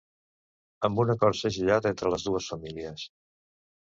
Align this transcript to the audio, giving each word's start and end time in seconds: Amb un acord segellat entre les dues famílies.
Amb 0.87 1.01
un 1.03 1.13
acord 1.13 1.37
segellat 1.39 1.87
entre 1.89 2.13
les 2.13 2.25
dues 2.31 2.47
famílies. 2.55 3.05